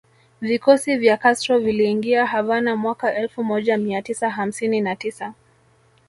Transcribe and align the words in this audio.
Vikosi 0.41 0.97
vya 0.97 1.17
Castro 1.17 1.59
viliingia 1.59 2.25
Havana 2.25 2.75
mwaka 2.75 3.15
elfu 3.15 3.43
moja 3.43 3.77
mia 3.77 4.01
tisa 4.01 4.29
hamsini 4.29 4.81
na 4.81 4.95
tisa 4.95 5.33